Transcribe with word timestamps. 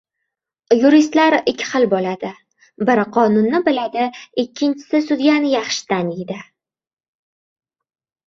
•Yuristlar 0.77 1.33
ikki 1.51 1.65
xil 1.73 1.83
bo‘ladi: 1.89 2.29
biri 2.89 3.03
qonunni 3.17 3.61
biladi, 3.69 4.07
ikkinchisi 4.43 5.01
sudyani 5.09 5.51
yaxshi 5.51 5.83
taniydi. 5.93 6.39